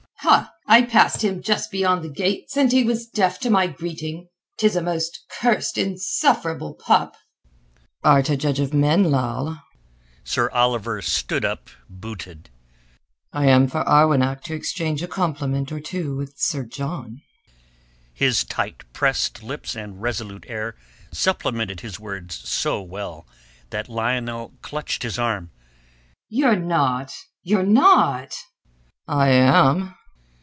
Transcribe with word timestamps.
"Ha. 0.23 0.53
I 0.67 0.83
passed 0.83 1.23
him 1.23 1.41
just 1.41 1.71
beyond 1.71 2.03
the 2.03 2.09
gates, 2.09 2.55
and 2.55 2.71
he 2.71 2.83
was 2.83 3.07
deaf 3.07 3.39
to 3.39 3.49
my 3.49 3.65
greeting. 3.65 4.27
'Tis 4.57 4.75
a 4.75 4.81
most 4.81 5.25
cursed 5.39 5.79
insufferable 5.79 6.75
pup." 6.75 7.17
"Art 8.03 8.29
a 8.29 8.37
judge 8.37 8.59
of 8.59 8.71
men, 8.71 9.05
Lal." 9.05 9.61
Sir 10.23 10.49
Oliver 10.51 11.01
stood 11.01 11.43
up 11.43 11.69
booted. 11.89 12.51
"I 13.33 13.47
am 13.47 13.67
for 13.67 13.81
Arwenack 13.83 14.43
to 14.43 14.53
exchange 14.53 15.01
a 15.01 15.07
compliment 15.07 15.71
or 15.71 15.79
two 15.79 16.15
with 16.15 16.35
Sir 16.37 16.63
John." 16.65 17.21
His 18.13 18.43
tight 18.43 18.83
pressed 18.93 19.41
lips 19.41 19.75
and 19.75 20.01
resolute 20.03 20.45
air 20.47 20.75
supplemented 21.11 21.79
his 21.79 21.99
words 21.99 22.47
so 22.47 22.79
well 22.81 23.25
that 23.71 23.89
Lionel 23.89 24.53
clutched 24.61 25.01
his 25.01 25.17
arm. 25.17 25.49
"You're 26.29 26.55
not... 26.55 27.11
you're 27.41 27.63
not...?" 27.65 28.35
"I 29.07 29.29
am." 29.29 29.95